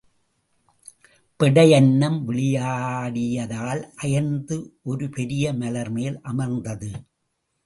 பெடை 1.39 1.73
அன்னம் 1.73 2.17
விளையாடியதால் 2.29 3.83
அயர்ந்து 3.95 4.57
ஒரு 4.83 5.09
பெரிய 5.09 5.53
மலர் 5.53 5.91
மேல் 5.91 6.19
அமர்ந்தது. 6.21 6.91